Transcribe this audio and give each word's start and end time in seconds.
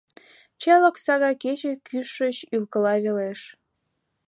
Чал 0.61 0.81
окса 0.89 1.13
гай 1.23 1.35
кече 1.43 1.71
кӱшыч 1.87 2.37
Ӱлкыла 2.55 2.93
велеш. 3.03 3.41